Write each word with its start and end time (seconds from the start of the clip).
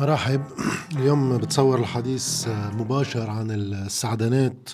مرحب 0.00 0.42
اليوم 0.96 1.38
بتصور 1.38 1.78
الحديث 1.78 2.48
مباشر 2.48 3.30
عن 3.30 3.50
السعدانات 3.50 4.70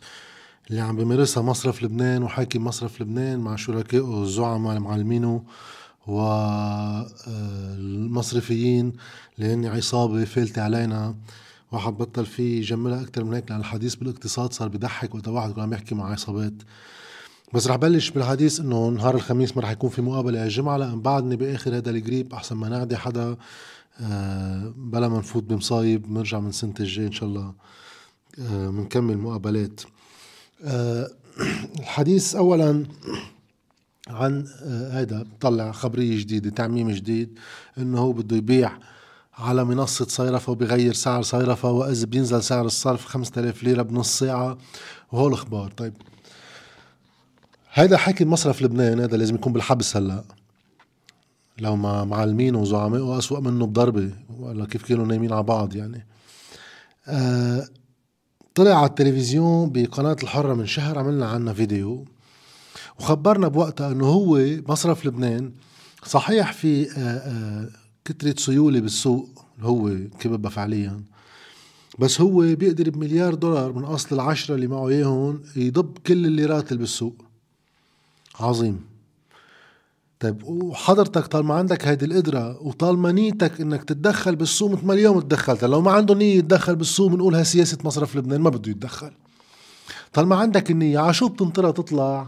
اللي 0.71 0.81
عم 0.81 0.97
بيمارسها 0.97 1.43
مصرف 1.43 1.83
لبنان 1.83 2.23
وحاكم 2.23 2.65
مصرف 2.65 3.01
لبنان 3.01 3.39
مع 3.39 3.57
شركائه 3.57 4.23
الزعماء 4.23 4.77
المعلمينه 4.77 5.43
والمصرفيين 7.37 8.93
اللي 9.39 9.55
هن 9.55 9.67
عصابة 9.67 10.25
فالتة 10.25 10.63
علينا. 10.63 11.15
واحد 11.73 11.93
بطل 11.93 12.27
فيه 12.27 12.59
يجملها 12.59 13.03
أكتر 13.03 13.25
من 13.25 13.35
هيك 13.35 13.51
لأن 13.51 13.61
الحديث 13.61 13.95
بالاقتصاد 13.95 14.53
صار 14.53 14.69
بضحك 14.69 15.15
وقت 15.15 15.29
واحد 15.29 15.59
عم 15.59 15.73
يحكي 15.73 15.95
مع 15.95 16.13
عصابات. 16.13 16.55
بس 17.55 17.67
رح 17.67 17.77
بلش 17.77 18.11
بالحديث 18.11 18.61
إنه 18.61 18.89
نهار 18.89 19.15
الخميس 19.15 19.57
ما 19.57 19.63
رح 19.63 19.71
يكون 19.71 19.91
في 19.91 20.03
مقابلة 20.03 20.45
الجمعه 20.45 20.77
لأن 20.77 21.01
بعدني 21.01 21.37
بآخر 21.37 21.77
هذا 21.77 21.91
الجريب 21.91 22.35
أحسن 22.35 22.57
ما 22.57 22.69
نعدي 22.69 22.97
حدا. 22.97 23.23
آه، 23.23 23.37
بلا 24.77 25.09
ما 25.09 25.19
نفوت 25.19 25.43
بمصايب 25.43 26.03
بنرجع 26.03 26.41
من 26.41 26.53
سنة 26.53 26.75
الجاي 26.81 27.07
إن 27.07 27.13
شاء 27.13 27.29
الله 27.29 27.55
بنكمل 28.39 29.15
آه، 29.15 29.19
مقابلات. 29.19 29.81
آه، 30.65 31.11
الحديث 31.81 32.35
أولا 32.35 32.85
عن 34.09 34.47
هيدا 34.93 35.23
بطلع 35.23 35.73
خبرية 35.73 36.19
جديدة 36.21 36.51
تعميم 36.51 36.91
جديد 36.91 37.39
إنه 37.79 37.99
هو 37.99 38.13
بده 38.13 38.37
يبيع 38.37 38.73
على 39.39 39.65
منصة 39.65 40.05
صيرفة 40.05 40.53
وبغير 40.53 40.93
سعر 40.93 41.23
صيرفة 41.23 41.71
وإذا 41.71 42.07
بينزل 42.07 42.43
سعر 42.43 42.67
الصرف 42.67 43.05
5000 43.05 43.63
ليرة 43.63 43.83
بنص 43.83 44.19
ساعة 44.19 44.59
وهول 45.13 45.29
الأخبار. 45.29 45.71
طيب 45.71 45.95
هيدا 47.73 47.97
حكي 47.97 48.25
مصرف 48.25 48.63
لبنان 48.63 49.01
هذا 49.01 49.17
لازم 49.17 49.35
يكون 49.35 49.53
بالحبس 49.53 49.97
هلأ. 49.97 50.25
لو 51.59 51.77
ما 51.77 52.05
معلمين 52.05 52.55
وزعمائه 52.55 53.19
أسوأ 53.19 53.41
منه 53.41 53.67
بضربة 53.67 54.11
ولا 54.39 54.67
كيف 54.67 54.85
كانوا 54.85 55.07
نايمين 55.07 55.33
على 55.33 55.43
بعض 55.43 55.77
يعني. 55.77 56.07
آه 57.07 57.69
طلع 58.55 58.75
على 58.75 58.87
التلفزيون 58.87 59.71
بقناة 59.71 60.17
الحرة 60.23 60.55
من 60.55 60.67
شهر 60.67 60.99
عملنا 60.99 61.27
عنها 61.27 61.53
فيديو. 61.53 62.05
وخبرنا 63.01 63.49
بوقتها 63.49 63.93
إنه 63.93 64.07
هو 64.07 64.41
مصرف 64.69 65.07
لبنان. 65.07 65.53
صحيح 66.05 66.53
في 66.53 66.91
آه 66.91 67.01
آه 67.01 67.69
كترة 68.05 68.35
سيولة 68.39 68.81
بالسوق 68.81 69.29
هو 69.61 69.97
كببها 70.21 70.51
فعليا. 70.51 71.03
بس 71.99 72.21
هو 72.21 72.41
بيقدر 72.41 72.91
بمليار 72.91 73.35
دولار 73.35 73.73
من 73.73 73.85
أصل 73.85 74.15
العشرة 74.15 74.55
اللي 74.55 74.67
معه 74.67 74.89
إياهم 74.89 75.43
يضب 75.57 75.99
كل 76.07 76.27
الليرات 76.27 76.73
اللي 76.73 76.81
بالسوق. 76.81 77.25
عظيم. 78.41 78.96
طيب 80.21 80.45
وحضرتك 80.45 81.27
طالما 81.27 81.55
عندك 81.55 81.87
هيدي 81.87 82.05
القدرة 82.05 82.63
وطالما 82.63 83.13
نيتك 83.13 83.61
إنك 83.61 83.85
تتدخل 83.85 84.37
بالسوق 84.37 84.71
مثل 84.71 84.87
ما 84.87 84.95
اليوم 84.95 85.21
تدخلت 85.21 85.65
لو 85.65 85.81
ما 85.81 85.91
عنده 85.93 86.15
نية 86.15 86.39
يتدخل 86.39 86.77
بالسوق 86.77 87.11
بنقولها 87.11 87.43
سياسة 87.43 87.79
مصرف 87.85 88.17
لبنان 88.17 88.41
ما 88.41 88.51
بده 88.51 88.71
يتدخل. 88.71 89.11
طالما 90.13 90.37
عندك 90.37 90.71
النية 90.71 90.99
عشو 90.99 91.29
بتنطرها 91.29 91.71
تطلع 91.71 92.27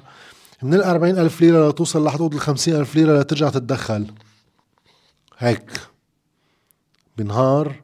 من 0.62 0.75
ال 0.75 0.83
ألف 1.19 1.41
ليرة 1.41 1.69
لتوصل 1.69 2.05
لحدود 2.05 2.34
ال 2.34 2.75
ألف 2.75 2.97
ليرة 2.97 3.20
لترجع 3.20 3.48
تتدخل. 3.48 4.06
هيك. 5.39 5.70
بنهار 7.19 7.83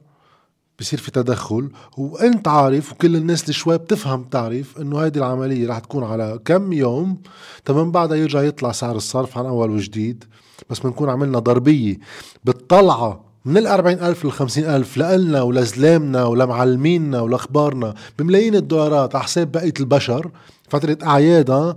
بصير 0.80 0.98
في 0.98 1.11
تدخل 1.11 1.70
وانت 1.97 2.48
عارف 2.48 2.92
وكل 2.92 3.17
الناس 3.17 3.42
اللي 3.42 3.53
شوي 3.53 3.78
بتفهم 3.78 4.25
تعرف 4.25 4.78
إنه 4.80 4.98
هيدي 4.98 5.19
العملية 5.19 5.69
رح 5.69 5.78
تكون 5.78 6.05
على 6.05 6.39
كم 6.44 6.72
يوم. 6.72 7.19
تمام 7.64 7.91
بعدها 7.91 8.17
يرجع 8.17 8.42
يطلع 8.42 8.72
سعر 8.72 8.97
الصرف 8.97 9.39
عن 9.39 9.47
أول 9.47 9.70
وجديد. 9.70 10.25
بس 10.70 10.78
بنكون 10.78 11.11
عملنا 11.11 11.39
ضربية 11.39 11.98
بالطلعة 12.45 13.25
من 13.45 13.56
ال 13.56 13.67
ألف 13.67 14.25
لل 14.25 14.64
ألف 14.64 14.97
لإلنا 14.97 15.42
ولزلامنا 15.42 16.24
ولمعلمينا 16.24 17.20
ولأخبارنا. 17.20 17.95
بملايين 18.18 18.55
الدولارات 18.55 19.14
على 19.14 19.24
حساب 19.24 19.52
بقية 19.52 19.74
البشر. 19.80 20.30
فترة 20.68 20.98
أعيادها 21.02 21.77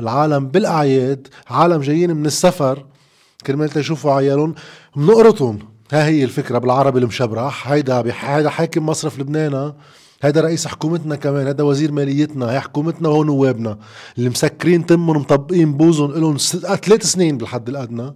العالم 0.00 0.46
بالأعياد 0.46 1.28
عالم 1.48 1.80
جايين 1.80 2.16
من 2.16 2.26
السفر. 2.26 2.86
كرمال 3.46 3.68
تشوفوا 3.68 4.12
عيالهم 4.12 4.54
بنقرطهم 4.96 5.58
ها 5.92 6.06
هي 6.06 6.24
الفكرة 6.24 6.58
بالعربي 6.58 6.98
المشبرح 6.98 7.68
هيدا 7.68 8.02
هيدا 8.20 8.50
حاكم 8.50 8.86
مصرف 8.86 9.18
لبنان 9.18 9.72
هيدا 10.22 10.40
رئيس 10.40 10.66
حكومتنا 10.66 11.16
كمان 11.16 11.46
هيدا 11.46 11.62
وزير 11.64 11.92
ماليتنا 11.92 12.52
هي 12.52 12.60
حكومتنا 12.60 13.08
وهو 13.08 13.24
نوابنا. 13.24 13.78
اللي 14.18 14.28
مسكرين 14.28 14.86
تمهم 14.86 15.16
مطبقين 15.16 15.72
بوزهم 15.72 16.12
لهم 16.12 16.36
ثلاث 16.36 17.02
سنين 17.02 17.38
بالحد 17.38 17.68
الأدنى. 17.68 18.14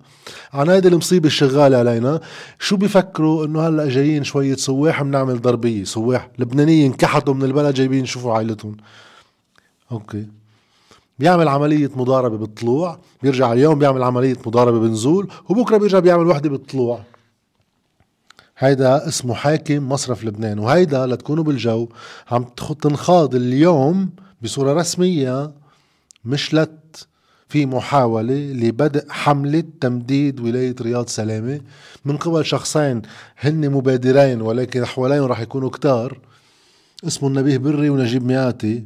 عن 0.53 0.69
هيدي 0.69 0.89
المصيبة 0.89 1.27
الشغالة 1.27 1.79
علينا 1.79 2.21
شو 2.59 2.77
بيفكروا 2.77 3.47
إنه 3.47 3.69
هلأ 3.69 3.89
جايين 3.89 4.25
شوية 4.25 4.57
سواح 4.57 5.03
بنعمل 5.03 5.41
ضربية؟ 5.41 5.85
سواح 5.85 6.31
لبنانيين 6.39 6.91
انكحتوا 6.93 7.35
من 7.35 7.43
البلد 7.43 7.75
جايبين 7.75 8.05
يشوفوا 8.05 8.35
عائلتهم. 8.35 8.77
أوكي. 9.93 10.27
بيعمل 11.19 11.49
عملية 11.49 11.91
مضاربة 11.97 12.37
بالطلوع 12.37 12.99
بيرجع 13.23 13.53
اليوم 13.53 13.79
بيعمل 13.79 14.03
عملية 14.03 14.37
مضاربة 14.47 14.79
بنزول 14.81 15.29
وبكرة 15.49 15.77
بيرجع 15.77 15.99
بيعمل 15.99 16.27
وحدة 16.27 16.51
بالطلوع. 16.51 17.14
هيدا 18.59 19.09
اسمه 19.09 19.35
حاكم 19.35 19.89
مصرف 19.89 20.25
لبنان 20.25 20.59
وهيدا 20.59 21.07
لتكونوا 21.07 21.45
بالجو 21.45 21.89
عم 22.31 22.45
تنخاض 22.83 23.35
اليوم 23.35 24.11
بصورة 24.43 24.73
رسمية 24.73 25.53
مش 26.25 26.55
لت 26.55 27.07
في 27.49 27.67
محاولة 27.67 28.35
لبدء 28.35 29.05
حملة 29.11 29.65
تمديد 29.81 30.41
ولاية 30.41 30.75
رياض 30.81 31.09
سلامة. 31.09 31.61
من 32.05 32.17
قبل 32.17 32.45
شخصين 32.45 33.03
هن 33.39 33.71
مبادرين 33.71 34.41
ولكن 34.41 34.85
حواليهم 34.85 35.25
راح 35.25 35.41
يكونوا 35.41 35.71
كتار. 35.71 36.19
اسمه 37.07 37.29
النبيه 37.29 37.57
بري 37.59 37.91
ونجيب 37.91 38.27
مياتي 38.27 38.85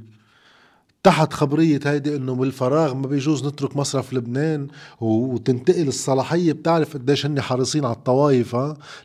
تحت 1.08 1.32
خبرية 1.32 1.80
هيدي 1.84 2.16
إنه 2.16 2.34
بالفراغ 2.34 2.94
ما 2.94 3.06
بيجوز 3.06 3.46
نترك 3.46 3.76
مصرف 3.76 4.12
لبنان 4.12 4.68
وتنتقل 5.00 5.88
الصلاحية. 5.88 6.52
بتعرف 6.52 6.96
قديش 6.96 7.26
هن 7.26 7.40
حريصين 7.40 7.84
على 7.84 7.94
الطوائف 7.94 8.54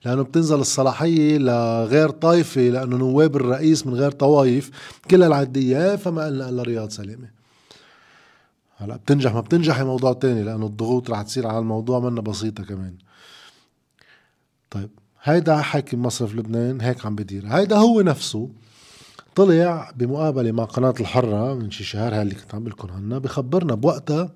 لأنه 0.06 0.22
بتنزل 0.22 0.60
الصلاحية 0.60 1.38
لغير 1.38 2.10
طائفة 2.10 2.62
لأنه 2.62 2.98
نواب 2.98 3.36
الرئيس 3.36 3.88
من 3.88 3.94
غير 3.94 4.12
طوائف 4.12 4.72
كلها 5.12 5.28
العدية 5.28 5.96
فما 5.96 6.26
قلنا 6.26 6.50
إلا 6.50 6.64
رياض 6.64 6.90
سلامة 6.90 7.28
هلأ 8.78 8.96
بتنجح 8.96 9.34
ما 9.34 9.42
بتنجح 9.42 9.82
موضوع 9.82 10.14
تاني 10.14 10.44
لأنه 10.44 10.66
الضغوط 10.66 11.10
رح 11.10 11.22
تصير 11.22 11.48
على 11.48 11.60
الموضوع 11.60 12.00
منا 12.00 12.22
بسيطة 12.22 12.64
كمان. 12.64 12.96
طيب 14.70 14.90
هيدا 15.24 15.58
حاكم 15.58 16.02
مصرف 16.02 16.36
لبنان 16.36 16.82
هيك 16.82 17.06
عم 17.06 17.16
بدير. 17.16 17.48
هيدا 17.48 17.78
هو 17.78 18.02
نفسه. 18.02 18.50
طلع 19.36 19.92
بمقابلة 19.96 20.52
مع 20.52 20.64
قناة 20.64 20.94
الحرة 21.00 21.54
من 21.54 21.72
شي 21.72 21.84
شهر 21.84 22.22
اللي 22.22 22.36
كنت 22.36 22.56
عم 22.56 22.68
لكم 22.68 22.92
عنها 22.92 23.18
بخبرنا 23.18 23.76
بوقتها 23.76 24.32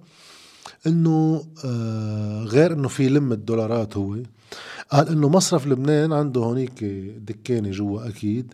إنه 0.87 1.43
آه 1.65 2.43
غير 2.43 2.73
إنه 2.73 2.87
في 2.87 3.09
لم 3.09 3.31
الدولارات 3.31 3.97
هو. 3.97 4.15
قال 4.91 5.07
إنه 5.09 5.29
مصرف 5.29 5.67
لبنان 5.67 6.13
عنده 6.13 6.41
هونيك 6.41 6.83
دكانة 7.27 7.71
جوا 7.71 8.07
أكيد. 8.07 8.53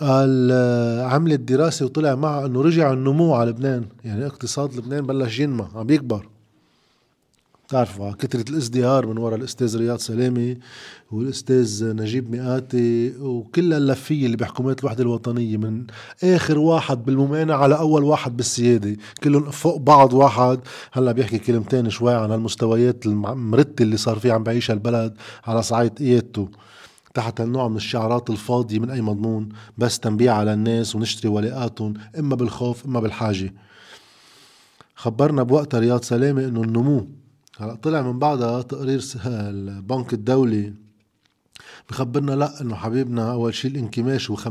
قال 0.00 0.48
آه 0.52 1.02
عملت 1.02 1.40
دراسة 1.40 1.84
وطلع 1.86 2.14
معها 2.14 2.46
إنه 2.46 2.62
رجع 2.62 2.92
النمو 2.92 3.34
على 3.34 3.50
لبنان. 3.50 3.84
يعني 4.04 4.26
اقتصاد 4.26 4.76
لبنان 4.76 5.06
بلش 5.06 5.38
ينمى 5.38 5.68
عم 5.74 5.90
يكبر. 5.90 6.26
بتعرفوا 7.66 8.12
كثرة 8.12 8.50
الازدهار 8.50 9.06
من 9.06 9.18
وراء 9.18 9.38
الأستاذ 9.38 9.76
رياض 9.78 9.98
سلامة 9.98 10.56
والأستاذ 11.10 11.96
نجيب 11.96 12.30
مئاتي 12.30 13.14
وكل 13.18 13.72
اللفية 13.72 14.26
اللي 14.26 14.36
بحكومات 14.36 14.80
الوحدة 14.80 15.02
الوطنية 15.02 15.56
من 15.56 15.86
آخر 16.24 16.58
واحد 16.58 17.04
بالممانعة 17.04 17.56
على 17.56 17.78
أول 17.78 18.04
واحد 18.04 18.36
بالسيادة. 18.36 18.96
كلهم 19.24 19.50
فوق 19.50 19.76
بعض 19.76 20.12
واحد. 20.12 20.60
هلأ 20.92 21.12
بيحكي 21.12 21.38
كلمتين 21.38 21.90
شوي 21.90 22.14
عن 22.14 22.30
هالمستويات 22.30 23.06
المرتة 23.06 23.82
اللي 23.82 23.96
صار 23.96 24.18
فيها 24.18 24.34
عم 24.34 24.42
بعيشها 24.42 24.74
البلد 24.74 25.14
على 25.44 25.62
صعيد 25.62 25.98
قيادته 25.98 26.48
تحت 27.14 27.40
هالنوع 27.40 27.68
من 27.68 27.76
الشعارات 27.76 28.30
الفاضية 28.30 28.78
من 28.78 28.90
أي 28.90 29.00
مضمون. 29.00 29.48
بس 29.78 29.98
تنبيع 30.00 30.34
على 30.34 30.52
الناس 30.52 30.96
ونشتري 30.96 31.28
ولاءاتهم 31.28 31.94
إما 32.18 32.36
بالخوف 32.36 32.86
إما 32.86 33.00
بالحاجة. 33.00 33.54
خبرنا 34.94 35.42
بوقتها 35.42 35.80
رياض 35.80 36.02
سلامة 36.02 36.44
إنه 36.44 36.62
النمو 36.62 37.06
هلا 37.58 37.74
طلع 37.74 38.02
من 38.02 38.18
بعدها 38.18 38.62
تقرير 38.62 39.00
البنك 39.26 40.12
الدولي 40.12 40.72
بخبرنا 41.90 42.32
لا 42.32 42.60
انه 42.60 42.74
حبيبنا 42.74 43.32
اول 43.32 43.54
شيء 43.54 43.70
الانكماش 43.70 44.30
هو 44.30 44.36
5% 44.36 44.46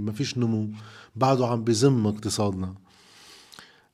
ما 0.00 0.12
فيش 0.12 0.38
نمو 0.38 0.68
بعده 1.16 1.46
عم 1.46 1.64
بزم 1.64 2.06
اقتصادنا. 2.06 2.74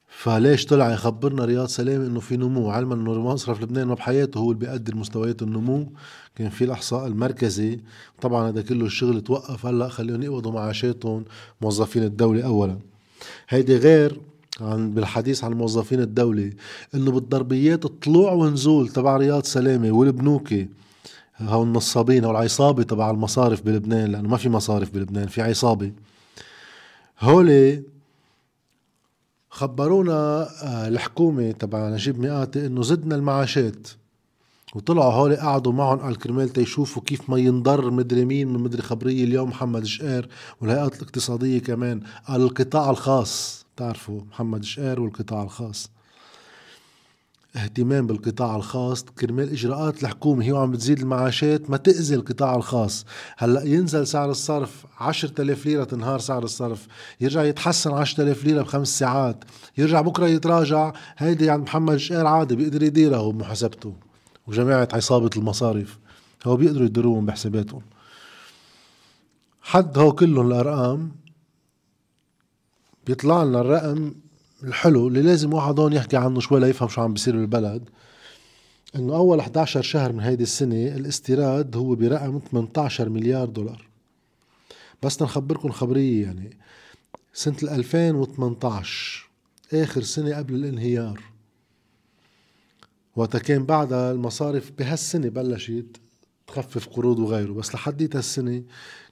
فليش 0.08 0.66
طلع 0.66 0.92
يخبرنا 0.92 1.44
رياض 1.44 1.68
سلامه 1.68 2.06
انه 2.06 2.20
في 2.20 2.36
نمو؟ 2.36 2.70
علما 2.70 2.94
انه 2.94 3.20
مصرف 3.20 3.62
لبنان 3.62 3.86
ما 3.86 3.94
بحياته 3.94 4.38
هو 4.38 4.52
اللي 4.52 4.60
بيقدر 4.60 4.96
مستويات 4.96 5.42
النمو. 5.42 5.92
كان 6.36 6.50
في 6.50 6.64
الإحصاء 6.64 7.06
المركزي. 7.06 7.80
طبعا 8.20 8.48
هذا 8.48 8.62
كله 8.62 8.86
الشغل 8.86 9.20
توقف. 9.20 9.66
هلا 9.66 9.88
خليهم 9.88 10.22
يقبضوا 10.22 10.52
معاشاتهم 10.52 11.24
موظفين 11.60 12.02
الدولة 12.02 12.46
اولا. 12.46 12.78
هيدي 13.48 13.76
غير 13.76 14.20
عن 14.62 14.90
بالحديث 14.90 15.44
عن 15.44 15.52
موظفين 15.52 16.00
الدولة 16.00 16.52
إنه 16.94 17.10
بالضربيات 17.10 17.86
طلوع 17.86 18.32
ونزول 18.32 18.88
تبع 18.88 19.16
رياض 19.16 19.44
سلامة 19.44 19.92
والبنوكي 19.92 20.68
هو 21.40 21.62
النصابين 21.62 22.24
أو 22.24 22.30
العصابة 22.30 22.82
تبع 22.82 23.10
المصارف 23.10 23.62
بلبنان 23.62 24.12
لأنه 24.12 24.28
ما 24.28 24.36
في 24.36 24.48
مصارف 24.48 24.90
بلبنان 24.90 25.26
في 25.28 25.42
عصابة. 25.42 25.92
هولي 27.20 27.82
خبرونا 29.50 30.48
آه، 30.62 30.88
الحكومة 30.88 31.50
تبع 31.50 31.88
نجيب 31.88 32.20
مئاتي 32.20 32.66
إنه 32.66 32.82
زدنا 32.82 33.14
المعاشات. 33.14 33.88
وطلعوا 34.74 35.12
هول 35.12 35.36
قعدوا 35.36 35.72
معهم 35.72 36.00
على 36.00 36.12
الكرمال 36.14 36.48
تيشوفوا 36.48 37.02
كيف 37.02 37.30
ما 37.30 37.38
ينضر 37.38 37.90
مدري 37.90 38.24
مين 38.24 38.48
من 38.48 38.60
مدري 38.60 38.82
خبرية 38.82 39.24
اليوم 39.24 39.48
محمد 39.48 39.84
شقير 39.84 40.28
والهيئات 40.60 40.96
الاقتصادية 40.96 41.58
كمان 41.58 42.00
قال 42.28 42.42
القطاع 42.42 42.90
الخاص. 42.90 43.66
تعرفوا 43.80 44.20
محمد 44.30 44.64
شقير 44.64 45.00
والقطاع 45.00 45.42
الخاص. 45.42 45.90
اهتمام 47.56 48.06
بالقطاع 48.06 48.56
الخاص 48.56 49.04
كرمال 49.04 49.50
إجراءات 49.50 50.02
الحكومة. 50.02 50.44
هي 50.44 50.50
عم 50.50 50.70
بتزيد 50.70 50.98
المعاشات 50.98 51.70
ما 51.70 51.76
تأذي 51.76 52.14
القطاع 52.14 52.56
الخاص. 52.56 53.06
هلأ 53.38 53.64
ينزل 53.64 54.06
سعر 54.06 54.30
الصرف 54.30 54.86
10000 55.00 55.66
ليرة 55.66 55.84
تنهار 55.84 56.18
سعر 56.18 56.44
الصرف. 56.44 56.86
يرجع 57.20 57.42
يتحسن 57.42 57.90
10000 57.90 58.44
ليرة 58.44 58.62
بخمس 58.62 58.98
ساعات. 58.98 59.44
يرجع 59.78 60.00
بكرة 60.00 60.26
يتراجع. 60.26 60.92
هيدي 61.18 61.50
عند 61.50 61.62
محمد 61.62 61.96
شقير 61.96 62.26
عادي 62.26 62.56
بيقدر 62.56 62.82
يديرها 62.82 63.18
هو 63.18 63.32
بمحاسبته 63.32 63.94
وجماعة 64.46 64.88
عصابة 64.92 65.30
المصارف. 65.36 65.98
هو 66.44 66.56
بيقدروا 66.56 66.86
يديروهم 66.86 67.26
بحساباتهم. 67.26 67.82
حد 69.62 69.98
هو 69.98 70.12
كلهم 70.12 70.46
الأرقام. 70.46 71.19
بيطلع 73.06 73.42
لنا 73.42 73.60
الرقم 73.60 74.14
الحلو 74.62 75.08
اللي 75.08 75.22
لازم 75.22 75.54
واحد 75.54 75.80
هون 75.80 75.92
يحكي 75.92 76.16
عنه 76.16 76.40
شوي 76.40 76.60
ليفهم 76.60 76.88
شو 76.88 77.00
عم 77.00 77.12
بيصير 77.12 77.36
بالبلد. 77.36 77.88
إنه 78.96 79.16
أول 79.16 79.40
11 79.40 79.82
شهر 79.82 80.12
من 80.12 80.20
هيدي 80.20 80.42
السنة 80.42 80.96
الاستيراد 80.96 81.76
هو 81.76 81.94
برقم 81.94 82.40
18 82.50 83.08
مليار 83.08 83.48
دولار. 83.48 83.88
بس 85.02 85.22
نخبركم 85.22 85.70
خبرية 85.70 86.22
يعني. 86.22 86.58
سنة 87.32 87.56
2018 87.62 89.28
آخر 89.74 90.02
سنة 90.02 90.36
قبل 90.36 90.54
الانهيار. 90.54 91.20
وقتها 93.16 93.38
كان 93.38 93.64
بعدها 93.64 94.12
المصارف 94.12 94.70
بهالسنة 94.78 95.28
بلشت 95.28 95.96
تخفف 96.50 96.88
قروض 96.88 97.18
وغيره. 97.18 97.52
بس 97.52 97.74
لحديت 97.74 98.16
هالسنه 98.16 98.62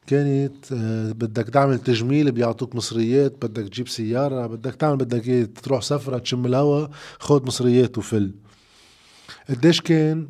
كانت 0.07 0.73
آه، 0.73 1.13
بدك 1.13 1.49
تعمل 1.49 1.79
تجميل 1.79 2.33
بيعطوك 2.33 2.75
مصريات 2.75 3.47
بدك 3.47 3.69
تجيب 3.69 3.89
سيارة 3.89 4.47
بدك 4.47 4.75
تعمل 4.75 4.97
بدك 4.97 5.29
إيه 5.29 5.45
تروح 5.45 5.83
سفرة 5.83 6.19
تشم 6.19 6.47
الهوا 6.47 6.87
خود 7.19 7.47
مصريات 7.47 7.99
وفل. 7.99 8.35
قديش 9.49 9.81
كان 9.81 10.29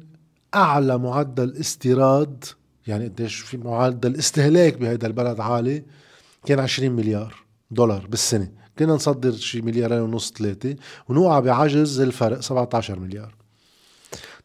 أعلى 0.55 0.99
معدل 0.99 1.57
استيراد 1.57 2.45
يعني 2.87 3.05
قديش 3.05 3.41
في 3.41 3.57
معدل 3.57 4.17
استهلاك 4.17 4.77
بهذا 4.77 5.07
البلد 5.07 5.41
عالي 5.41 5.85
كان 6.47 6.61
20 6.61 6.93
مليار 6.93 7.35
دولار 7.71 8.07
بالسنة. 8.07 8.49
كنا 8.79 8.95
نصدر 8.95 9.33
شي 9.33 9.61
مليارين 9.61 10.01
ونص 10.01 10.33
ثلاثة 10.33 10.77
ونوقع 11.09 11.41
بعجز 11.41 12.01
الفرق 12.01 12.41
17 12.41 12.99
مليار. 12.99 13.35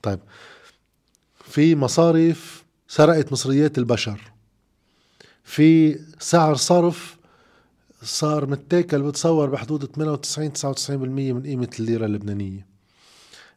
طيب 0.02 0.20
في 1.54 1.76
مصارف 1.76 2.64
سرقت 2.88 3.32
مصريات 3.32 3.78
البشر. 3.78 4.20
في 5.44 6.00
سعر 6.20 6.56
صرف 6.56 7.18
صار 8.04 8.46
متاكل 8.46 9.02
بتصور 9.02 9.50
بحدود 9.50 9.86
98 9.86 10.54
99% 10.54 10.90
من 11.34 11.44
قيمة 11.44 11.70
الليرة 11.80 12.06
اللبنانية. 12.06 12.66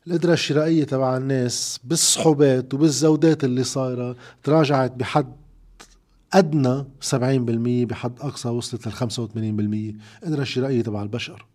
القدرة 0.07 0.33
الشرائية 0.33 0.85
تبع 0.85 1.17
الناس 1.17 1.81
بالصحوبات 1.85 2.75
وبالزودات 2.75 3.45
اللي 3.45 3.65
صايرة 3.65 4.17
تراجعت 4.43 4.93
بحد 4.93 5.33
أدنى 6.33 6.85
70% 7.01 7.87
بحد 7.87 8.21
أقصى 8.21 8.49
وصلت 8.49 8.87
لل 8.87 8.93
85% 8.93 10.23
القدرة 10.23 10.43
الشرائية 10.43 10.83
تبع 10.83 11.03
البشر. 11.03 11.47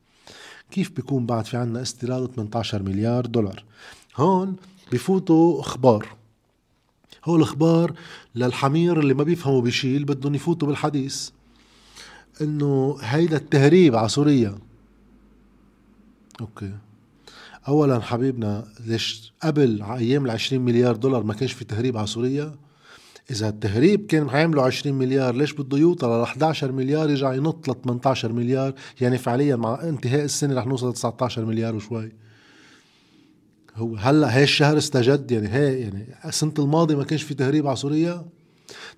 كيف 0.72 0.92
بيكون 0.92 1.26
بعد 1.26 1.46
في 1.46 1.58
عنا 1.58 1.82
استيراد 1.82 2.32
18 2.36 2.84
مليار 2.84 3.26
دولار؟ 3.26 3.64
هون 4.16 4.56
بفوتوا 4.92 5.62
أخبار. 5.62 6.21
هو 7.26 7.36
الأخبار 7.36 7.94
للحمير 8.36 9.00
اللي 9.00 9.14
ما 9.14 9.24
بيفهموا 9.24 9.62
بشيل 9.62 10.06
بدهم 10.06 10.36
يفوتوا 10.36 10.68
بالحديث. 10.68 11.30
إنه 12.42 12.98
هيدا 13.02 13.38
التهريب 13.38 13.96
على 13.96 14.10
سوريا 14.10 14.58
أوكي. 16.42 16.74
اولا 17.68 18.00
حبيبنا 18.00 18.68
ليش 18.86 19.34
قبل 19.44 19.82
أيام 19.82 20.26
ال 20.26 20.32
20 20.32 20.66
مليار 20.66 20.96
دولار 20.96 21.24
ما 21.24 21.34
كانش 21.34 21.54
في 21.54 21.66
تهريب 21.66 21.98
على 21.98 22.08
سوريا 22.08 22.56
إذا 23.32 23.50
التهريب 23.50 24.06
كان 24.06 24.30
حيعملوا 24.30 24.64
20 24.64 24.98
مليار 24.98 25.36
ليش 25.36 25.54
بده 25.54 25.78
يوطى 25.78 26.08
ل 26.08 26.10
11 26.10 26.72
مليار 26.72 27.10
يرجع 27.10 27.34
ينط 27.34 27.70
ل 27.70 27.76
18 27.84 28.32
مليار؟ 28.32 28.74
يعني 29.02 29.18
فعليا 29.18 29.56
مع 29.56 29.84
انتهاء 29.84 30.24
السنة 30.24 30.56
رح 30.56 30.68
نوصل 30.68 30.90
ل 30.90 30.94
19 30.94 31.46
مليار 31.46 31.76
وشوي. 31.76 32.12
هو 33.76 33.96
هلا 33.96 34.38
هي 34.38 34.44
الشهر 34.44 34.78
استجد 34.78 35.32
يعني 35.32 35.48
هي 35.48 35.80
يعني 35.82 36.16
السنة 36.26 36.54
الماضية 36.60 36.96
ما 36.96 37.04
كانش 37.04 37.24
في 37.24 37.34
تهريب 37.34 37.68
على 37.68 37.76
سوريا 37.76 38.26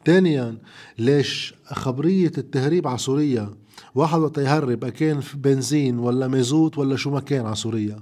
ثانيا 0.05 0.57
ليش 0.97 1.53
خبرية 1.65 2.31
التهريب 2.37 2.87
على 2.87 2.97
سوريا 2.97 3.53
واحد 3.95 4.19
وقت 4.19 4.37
يهرب 4.37 4.85
كان 4.85 5.19
في 5.19 5.37
بنزين 5.37 5.99
ولا 5.99 6.27
مازوت 6.27 6.77
ولا 6.77 6.95
شو 6.95 7.11
ما 7.11 7.19
كان 7.19 7.45
على 7.45 7.55
سوريا 7.55 7.99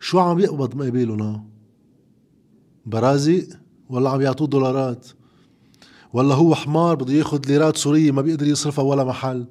شو 0.00 0.18
عم 0.18 0.38
يقبض 0.38 0.74
مقابلنا 0.74 1.44
برازق 2.86 3.48
ولا 3.88 4.10
عم 4.10 4.20
يعطوه 4.20 4.48
دولارات؟ 4.48 5.06
ولا 6.12 6.34
هو 6.34 6.54
حمار 6.54 6.94
بده 6.94 7.12
ياخذ 7.12 7.40
ليرات 7.48 7.76
سورية 7.76 8.10
ما 8.10 8.22
بيقدر 8.22 8.46
يصرفها 8.46 8.84
ولا 8.84 9.04
محل؟ 9.04 9.46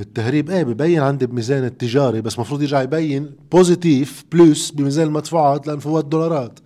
التهريب 0.00 0.50
إيه 0.50 0.62
ببين 0.62 1.00
عندي 1.00 1.26
بميزان 1.26 1.64
التجاري 1.64 2.20
بس 2.20 2.34
المفروض 2.34 2.62
يرجع 2.62 2.82
يبين 2.82 3.30
positive 3.52 4.24
plus 4.32 4.70
بميزان 4.70 5.06
المدفوعات 5.06 5.66
لأن 5.66 5.78
فوات 5.78 6.04
دولارات. 6.04 6.58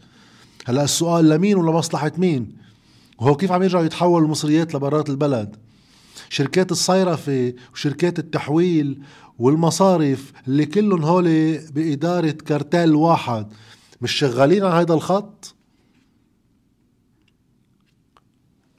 هلأ 0.67 0.85
السؤال 0.85 1.29
لمين 1.29 1.57
ولمصلحة 1.57 2.13
مين؟ 2.19 2.57
وهو 3.19 3.35
كيف 3.37 3.53
عم 3.53 3.63
يرجعوا 3.63 3.85
يتحولوا 3.85 4.27
المصريات 4.27 4.75
لبرات 4.75 5.11
البلد؟ 5.11 5.57
شركات 6.29 6.73
الصيرفة 6.73 7.53
وشركات 7.73 8.19
التحويل 8.19 9.03
والمصارف 9.39 10.33
اللي 10.49 10.67
كلهم 10.67 11.05
هول 11.05 11.59
بإدارة 11.59 12.31
كارتيل 12.31 12.95
واحد 12.95 13.47
مش 14.03 14.13
شغالين 14.13 14.65
على 14.65 14.83
هذا 14.83 14.95
الخط؟ 14.95 15.54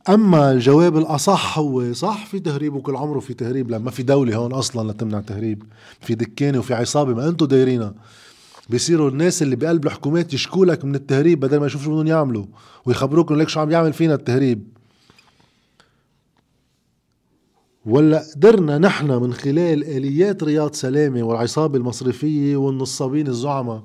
أما 0.09 0.51
الجواب 0.51 0.97
الأصح 0.97 1.59
هو 1.59 1.93
صح 1.93 2.25
في 2.25 2.39
تهريب 2.39 2.74
وكل 2.74 2.95
عمره 2.95 3.19
في 3.19 3.33
تهريب 3.33 3.71
لما 3.71 3.91
في 3.91 4.03
دولة 4.03 4.35
هون 4.35 4.53
أصلا 4.53 4.91
لتمنع 4.91 5.21
تهريب 5.21 5.63
في 6.01 6.15
دكانه 6.15 6.59
وفي 6.59 6.74
عصابة 6.74 7.13
ما 7.13 7.27
أنتم 7.27 7.45
دايرينها. 7.45 7.93
بيصيروا 8.69 9.09
الناس 9.09 9.41
اللي 9.41 9.55
بقلب 9.55 9.85
الحكومات 9.85 10.33
يشكوا 10.33 10.65
لك 10.65 10.85
من 10.85 10.95
التهريب 10.95 11.39
بدل 11.39 11.57
ما 11.59 11.65
يشوفوا 11.65 11.85
شو 11.85 11.91
بدهم 11.91 12.07
يعملوا 12.07 12.45
ويخبروك 12.85 13.31
لك 13.31 13.50
شو 13.50 13.59
عم 13.59 13.71
يعمل 13.71 13.93
فينا 13.93 14.13
التهريب. 14.13 14.67
ولا 17.85 18.24
قدرنا 18.35 18.77
نحن 18.77 19.07
من 19.12 19.33
خلال 19.33 19.83
آليات 19.83 20.43
رياض 20.43 20.74
سلامة 20.74 21.24
والعصابة 21.24 21.77
المصرفية 21.77 22.55
والنصابين 22.57 23.27
الزعماء 23.27 23.83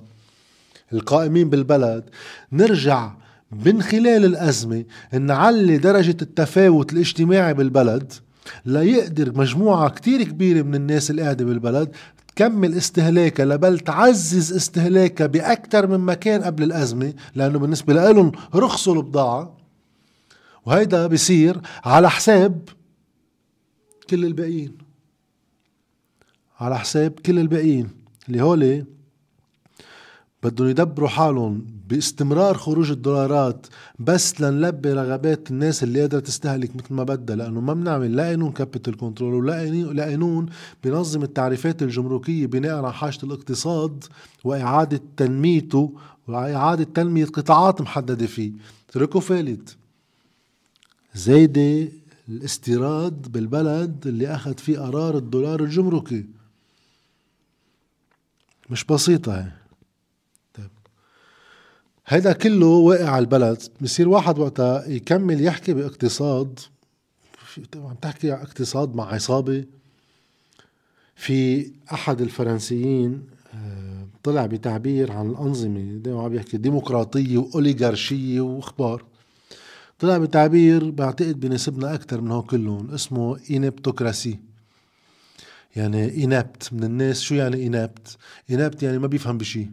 القائمين 0.92 1.50
بالبلد 1.50 2.04
نرجع 2.52 3.12
من 3.52 3.82
خلال 3.82 4.24
الأزمة 4.24 4.84
نعلي 5.12 5.78
درجة 5.78 6.16
التفاوت 6.22 6.92
الاجتماعي 6.92 7.54
بالبلد 7.54 8.12
ليقدر 8.64 9.38
مجموعة 9.38 9.88
كتير 9.88 10.22
كبيرة 10.22 10.62
من 10.62 10.74
الناس 10.74 11.10
اللي 11.10 11.22
قاعدة 11.22 11.44
بالبلد 11.44 11.96
تكمل 12.28 12.74
استهلاكها 12.74 13.46
لبل 13.46 13.78
تعزز 13.78 14.52
استهلاكها 14.52 15.26
بأكثر 15.26 15.86
من 15.86 16.00
مكان 16.00 16.42
قبل 16.42 16.62
الأزمة 16.62 17.14
لأنه 17.34 17.58
بالنسبة 17.58 17.94
لهم 17.94 18.32
رخصوا 18.54 18.94
البضاعة. 18.94 19.56
وهيدا 20.66 21.06
بصير 21.06 21.60
على 21.84 22.10
حساب 22.10 22.68
كل 24.10 24.24
الباقيين. 24.24 24.78
على 26.60 26.78
حساب 26.78 27.12
كل 27.12 27.38
الباقيين 27.38 27.88
اللي 28.28 28.42
هولي 28.42 28.84
بدهم 30.42 30.68
يدبروا 30.68 31.08
حالهم 31.08 31.66
باستمرار 31.88 32.56
خروج 32.56 32.90
الدولارات 32.90 33.66
بس 33.98 34.40
لنلبي 34.40 34.92
رغبات 34.92 35.50
الناس 35.50 35.82
اللي 35.82 36.00
قادرة 36.00 36.20
تستهلك 36.20 36.76
مثل 36.76 36.94
ما 36.94 37.04
بدها 37.04 37.36
لأنه 37.36 37.60
ما 37.60 37.74
بنعمل 37.74 38.16
لا 38.16 38.28
قانون 38.28 38.52
capital 38.52 38.96
control 38.96 39.34
ولا 39.34 40.04
قانون 40.04 40.46
بنظم 40.84 41.22
التعريفات 41.22 41.82
الجمركية 41.82 42.46
بناء 42.46 42.74
على 42.76 42.92
حاجة 42.92 43.18
الاقتصاد 43.22 44.04
وإعادة 44.44 45.00
تنميته 45.16 45.92
وإعادة 46.28 46.84
تنمية 46.84 47.24
قطاعات 47.24 47.80
محددة 47.80 48.26
فيه. 48.26 48.52
تركوا 48.92 49.20
فالت. 49.20 49.76
زايدة 51.14 51.88
الاستيراد 52.28 53.32
بالبلد 53.32 54.06
اللي 54.06 54.34
أخذ 54.34 54.54
فيه 54.54 54.78
قرار 54.78 55.16
الدولار 55.16 55.60
الجمركي. 55.62 56.24
مش 58.70 58.84
بسيطة 58.84 59.40
هي. 59.40 59.59
هيدا 62.10 62.32
كله 62.32 62.66
واقع 62.66 63.10
على 63.10 63.22
البلد. 63.22 63.62
بصير 63.80 64.08
واحد 64.08 64.38
وقتها 64.38 64.86
يكمل 64.86 65.44
يحكي 65.44 65.74
باقتصاد. 65.74 66.60
عم 67.74 67.94
تحكي 68.02 68.32
اقتصاد 68.32 68.94
مع 68.94 69.14
عصابة. 69.14 69.64
في 71.16 71.70
أحد 71.92 72.20
الفرنسيين 72.20 73.26
آه، 73.54 74.06
طلع 74.22 74.46
بتعبير 74.46 75.12
عن 75.12 75.30
الأنظمة 75.30 75.98
دائما 75.98 76.22
عم 76.22 76.34
يحكي 76.34 76.56
ديمقراطية 76.56 77.38
وأوليغارشية 77.38 78.40
وأخبار. 78.40 79.04
طلع 79.98 80.18
بتعبير 80.18 80.90
بعتقد 80.90 81.40
بيناسبنا 81.40 81.94
أكثر 81.94 82.20
من 82.20 82.30
هو 82.30 82.42
كلهم 82.42 82.90
اسمه 82.90 83.38
إينبتوكراسي 83.50 84.38
يعني 85.76 86.24
إنابت 86.24 86.72
من 86.72 86.84
الناس. 86.84 87.20
شو 87.20 87.34
يعني 87.34 87.66
إنابت؟ 87.66 88.16
إنابت 88.50 88.82
يعني 88.82 88.98
ما 88.98 89.06
بيفهم 89.06 89.38
بشي. 89.38 89.70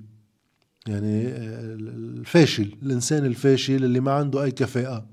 يعني 0.87 1.27
آه، 1.27 1.75
الفاشل 1.79 2.75
الإنسان 2.83 3.25
الفاشل 3.25 3.83
اللي 3.83 3.99
ما 3.99 4.11
عنده 4.11 4.43
أي 4.43 4.51
كفاءة. 4.51 5.05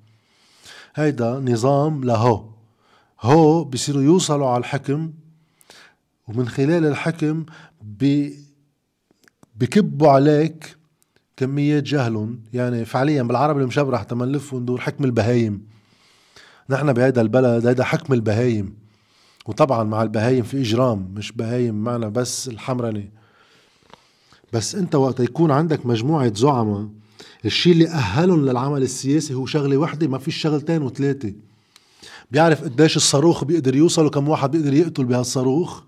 هيدا 0.95 1.31
نظام 1.41 2.05
لهو 2.05 2.49
هو. 3.21 3.65
بصيروا 3.65 4.03
يوصلوا 4.03 4.49
على 4.49 4.61
الحكم 4.61 5.13
ومن 6.29 6.49
خلال 6.49 6.87
الحكم 6.87 7.47
بي 7.83 8.39
بكبوا 9.57 10.09
عليك 10.09 10.77
كميات 11.37 11.83
جهلهم 11.83 12.41
يعني 12.53 12.85
فعليا 12.85 13.23
بالعربي 13.23 13.63
المشبرح 13.63 14.03
تما 14.03 14.27
نلف 14.27 14.55
وندور 14.55 14.81
حكم 14.81 15.05
البهايم. 15.05 15.67
نحن 16.71 16.93
بهيدا 16.93 17.21
البلد 17.21 17.67
هيدا 17.67 17.85
حكم 17.85 18.13
البهايم. 18.13 18.77
وطبعا 19.47 19.85
مع 19.85 20.03
البهايم 20.03 20.43
في 20.45 20.61
إجرام 20.61 21.15
مش 21.15 21.33
بهايم 21.33 21.75
معنا 21.75 22.09
بس 22.09 22.49
الحمرنه 22.49 23.09
بس 24.55 24.75
انت 24.75 24.95
وقت 24.95 25.21
يكون 25.21 25.51
عندك 25.51 25.87
مجموعة 25.87 26.35
زعماء 26.35 26.89
الشيء 27.45 27.73
اللي 27.73 27.89
أهلهم 27.89 28.45
للعمل 28.45 28.83
السياسي 28.83 29.35
هو 29.35 29.47
شغلة 29.47 29.77
وحدة 29.77 30.07
ما 30.09 30.19
في 30.19 30.31
شغلتين 30.31 30.83
وثلاثة. 30.83 31.33
بيعرف 32.31 32.65
قديش 32.65 32.97
الصاروخ 32.97 33.45
بيقدر 33.45 33.77
يوصل 33.77 34.07
وكم 34.07 34.29
واحد 34.29 34.51
بيقدر 34.51 34.75
يقتل 34.75 35.05
بهالصاروخ 35.05 35.83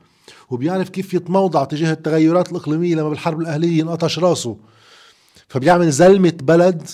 وبيعرف 0.51 0.89
كيف 0.89 1.15
يتموضع 1.15 1.65
تجاه 1.65 1.93
التغيرات 1.93 2.51
الإقليمية 2.51 2.95
لما 2.95 3.09
بالحرب 3.09 3.41
الأهلية 3.41 3.79
ينقطش 3.79 4.19
راسه. 4.19 4.57
فبيعمل 5.49 5.91
زلمة 5.91 6.35
بلد 6.43 6.89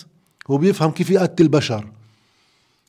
وبيفهم 0.49 0.91
كيف 0.91 1.11
يقتل 1.11 1.49
بشر. 1.49 1.87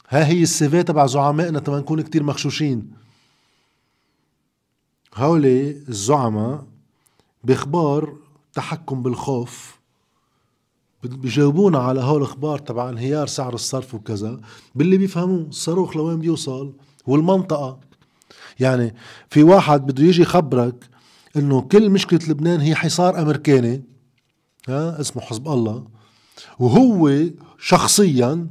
ها 0.10 0.28
هي 0.28 0.44
السيفي 0.44 0.84
تبع 0.84 1.06
زعمائنا 1.06 1.60
تما 1.60 1.80
نكون 1.80 2.02
كتير 2.02 2.24
مخشوشين. 2.24 2.92
هولي 5.16 5.70
الزعماء 5.90 6.64
بإخبار 7.44 8.23
تحكم 8.54 9.04
بالخوف. 9.04 9.80
بيجاوبونا 11.04 11.80
على 11.80 12.02
هول 12.02 12.18
الأخبار 12.22 12.60
تبع 12.60 12.90
انهيار 12.90 13.28
سعر 13.28 13.54
الصرف 13.54 13.96
وكذا. 13.96 14.40
باللي 14.76 14.98
بيفهموه 14.98 15.48
الصاروخ 15.48 15.98
لوين 15.98 16.20
بيوصل؟ 16.20 16.74
والمنطقة. 17.08 17.80
يعني 18.60 18.96
في 19.30 19.44
واحد 19.44 19.86
بده 19.86 20.04
يجي 20.04 20.22
يخبرك 20.22 20.90
إنه 21.36 21.62
كل 21.62 21.90
مشكلة 21.90 22.20
لبنان 22.28 22.60
هي 22.60 22.76
حصار 22.76 23.22
أمريكاني 23.22 23.84
ها 24.70 25.02
اسمه 25.02 25.22
حزب 25.22 25.48
الله. 25.48 25.84
وهو 26.60 27.22
شخصيا 27.60 28.48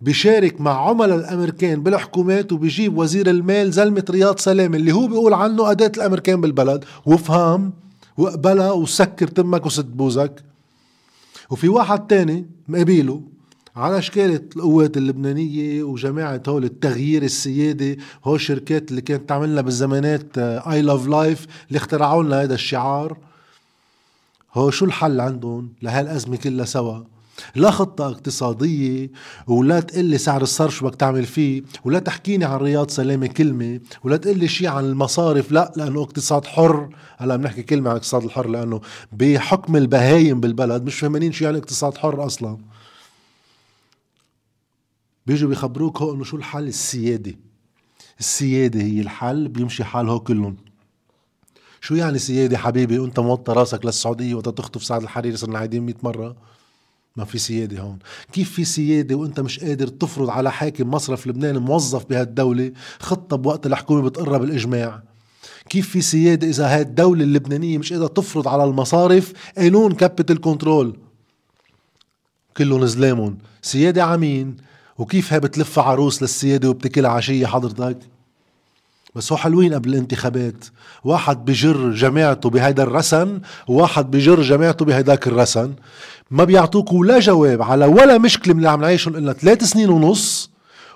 بيشارك 0.00 0.60
مع 0.60 0.88
عملاء 0.88 1.18
الأمريكان 1.18 1.82
بالحكومات 1.82 2.52
وبيجيب 2.52 2.98
وزير 2.98 3.30
المال 3.30 3.72
زلمة 3.72 4.04
رياض 4.10 4.38
سلامة 4.38 4.76
اللي 4.76 4.92
هو 4.92 5.06
بيقول 5.06 5.34
عنه 5.34 5.70
أداة 5.70 5.92
الأمريكان 5.96 6.40
بالبلد. 6.40 6.84
وافهم 7.06 7.72
واقبلها 8.16 8.72
وسكر 8.72 9.28
تمك 9.28 9.66
وسد 9.66 9.96
بوزك. 9.96 10.42
وفي 11.50 11.68
واحد 11.68 12.06
تاني 12.06 12.46
مقابيله 12.68 13.22
على 13.76 14.02
شاكلة 14.02 14.42
القوات 14.56 14.96
اللبنانية 14.96 15.82
وجماعة 15.82 16.42
هول 16.48 16.64
التغيير 16.64 17.22
السيادي 17.22 17.98
هول 18.24 18.34
الشركات 18.34 18.90
اللي 18.90 19.00
كانت 19.00 19.28
تعملنا 19.28 19.60
بالزمانات 19.60 20.38
I 20.38 20.82
love 20.82 21.06
life 21.06 21.46
اللي 21.68 21.76
اخترعوا 21.76 22.22
لنا 22.22 22.42
هذا 22.42 22.54
الشعار. 22.54 23.16
هو 24.54 24.70
شو 24.70 24.84
الحل 24.84 25.20
عندهم 25.20 25.72
لهالأزمة 25.82 26.36
كلها 26.36 26.64
سوا؟ 26.64 27.04
لا 27.54 27.70
خطة 27.70 28.06
اقتصادية 28.06 29.10
ولا 29.46 29.80
تقلي 29.80 30.18
سعر 30.18 30.42
الصرف 30.42 30.74
شو 30.74 30.86
بدك 30.86 30.94
تعمل 30.96 31.24
فيه 31.24 31.62
ولا 31.84 31.98
تحكيني 31.98 32.44
عن 32.44 32.58
رياض 32.58 32.90
سلامة 32.90 33.26
كلمة 33.26 33.80
ولا 34.04 34.16
تقلي 34.16 34.48
شيء 34.48 34.68
عن 34.68 34.84
المصارف 34.84 35.52
لا 35.52 35.72
لأنه 35.76 36.02
اقتصاد 36.02 36.44
حر. 36.46 36.88
هلأ 37.18 37.36
بنحكي 37.36 37.62
كلمة 37.62 37.90
عن 37.90 37.96
الاقتصاد 37.96 38.24
الحر 38.24 38.48
لأنه 38.48 38.80
بحكم 39.12 39.76
البهايم 39.76 40.40
بالبلد 40.40 40.82
مش 40.82 40.94
فاهمين 40.94 41.32
شو 41.32 41.44
يعني 41.44 41.58
اقتصاد 41.58 41.96
حر 41.98 42.26
أصلا. 42.26 42.58
بيجوا 45.26 45.48
بيخبروك 45.48 46.02
هو 46.02 46.14
إنه 46.14 46.24
شو 46.24 46.36
الحل؟ 46.36 46.68
السيادة. 46.68 47.34
السيادة 48.20 48.80
هي 48.80 49.00
الحل 49.00 49.48
بيمشي 49.48 49.84
حال 49.84 50.08
هو 50.08 50.20
كلهم. 50.20 50.56
شو 51.80 51.94
يعني 51.94 52.18
سيادة 52.18 52.58
حبيبي؟ 52.58 52.98
وأنت 52.98 53.20
موطى 53.20 53.52
راسك 53.52 53.84
للسعودية 53.84 54.34
وأنت 54.34 54.48
تخطف 54.48 54.84
سعد 54.84 55.02
الحريري 55.02 55.36
صرنا 55.36 55.58
عايدين 55.58 55.82
100 55.86 55.94
مرة. 56.02 56.36
ما 57.16 57.24
في 57.24 57.38
سيادة 57.38 57.80
هون. 57.80 57.98
كيف 58.32 58.52
في 58.52 58.64
سيادة 58.64 59.14
وانت 59.14 59.40
مش 59.40 59.60
قادر 59.60 59.86
تفرض 59.86 60.30
على 60.30 60.52
حاكم 60.52 60.90
مصرف 60.90 61.26
لبنان 61.26 61.58
موظف 61.58 62.04
بهالدولة 62.06 62.72
خطة 63.00 63.36
بوقت 63.36 63.66
الحكومة 63.66 64.02
بتقرها 64.02 64.38
بالإجماع؟ 64.38 65.02
كيف 65.68 65.88
في 65.90 66.00
سيادة 66.00 66.46
إذا 66.48 66.74
هاي 66.74 66.80
الدولة 66.80 67.24
اللبنانية 67.24 67.78
مش 67.78 67.92
قادرة 67.92 68.06
تفرض 68.06 68.48
على 68.48 68.64
المصارف 68.64 69.32
قانون 69.58 69.92
capital 69.92 70.40
control 70.40 70.96
كلهم 72.56 72.86
زلامون 72.86 73.38
سيادة 73.62 74.04
عمين 74.04 74.56
وكيف 74.98 75.32
هي 75.32 75.40
بتلف 75.40 75.78
عروس 75.78 76.22
للسيادة 76.22 76.70
وبتكلها 76.70 77.10
عشية؟ 77.10 77.46
حضرتك 77.46 77.98
بس 79.14 79.32
هو 79.32 79.38
حلوين 79.38 79.74
قبل 79.74 79.90
الانتخابات. 79.90 80.64
واحد 81.04 81.44
بجر 81.44 81.90
جماعته 81.90 82.50
بهيدا 82.50 82.82
الرسن 82.82 83.40
وواحد 83.68 84.10
بجر 84.10 84.42
جماعته 84.42 84.84
بهيداك 84.84 85.26
الرسن. 85.26 85.74
ما 86.32 86.44
بيعطوك 86.44 86.92
ولا 86.92 87.18
جواب 87.18 87.62
على 87.62 87.86
ولا 87.86 88.18
مشكلة 88.18 88.54
من 88.54 88.58
اللي 88.58 88.70
عم 88.70 88.80
نعيشهم 88.80 89.16
إلا 89.16 89.32
ثلاث 89.32 89.64
سنين 89.64 89.90
ونص 89.90 90.50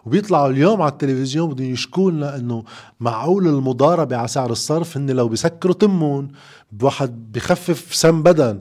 وبيطلعوا 0.07 0.49
اليوم 0.49 0.83
على 0.83 0.93
التلفزيون 0.93 1.51
بدهم 1.51 1.73
يشكوا 1.73 2.11
لنا 2.11 2.37
انه 2.37 2.65
معقول 3.01 3.49
المضاربة 3.49 4.17
على 4.17 4.29
سعر 4.29 4.51
الصرف 4.53 4.97
هن 4.97 5.11
لو 5.11 5.29
بيسكروا 5.29 5.75
تمون 5.75 6.29
بواحد 6.73 7.33
بخفف 7.33 7.95
سم 7.95 8.23
بدن. 8.23 8.61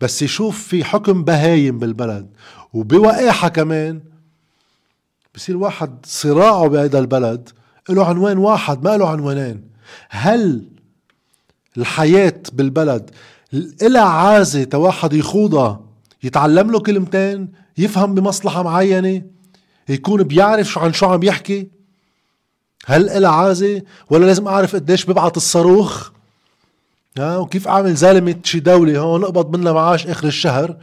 بس 0.00 0.22
يشوف 0.22 0.68
في 0.68 0.84
حكم 0.84 1.24
بهايم 1.24 1.78
بالبلد 1.78 2.26
وبوقاحة 2.72 3.48
كمان 3.48 4.00
بصير 5.34 5.56
واحد 5.56 6.06
صراعه 6.06 6.68
بهذا 6.68 6.98
البلد 6.98 7.48
له 7.88 8.06
عنوان 8.06 8.38
واحد 8.38 8.84
ما 8.84 8.96
له 8.96 9.08
عنوانين. 9.08 9.64
هل 10.10 10.68
الحياة 11.76 12.42
بالبلد 12.52 13.10
إلها 13.82 14.02
عازة 14.02 14.64
تواحد 14.64 15.12
يخوضها؟ 15.12 15.87
يتعلم 16.22 16.70
له 16.70 16.80
كلمتين 16.80 17.52
يفهم 17.78 18.14
بمصلحة 18.14 18.62
معينة 18.62 19.22
يكون 19.88 20.22
بيعرف 20.22 20.66
شو 20.66 20.80
عن 20.80 20.92
شو 20.92 21.06
عم 21.06 21.22
يحكي. 21.22 21.68
هل 22.86 23.10
إلها 23.10 23.30
عازة 23.30 23.82
ولا 24.10 24.26
لازم 24.26 24.48
أعرف 24.48 24.74
قديش 24.74 25.06
ببعت 25.06 25.36
الصاروخ؟ 25.36 26.10
ها 27.18 27.36
وكيف 27.36 27.68
أعمل 27.68 27.94
زلمة 27.94 28.36
شي 28.44 28.60
دولة؟ 28.60 28.98
هون 28.98 29.24
أقبض 29.24 29.56
منها 29.56 29.72
معاش 29.72 30.06
آخر 30.06 30.26
الشهر. 30.26 30.76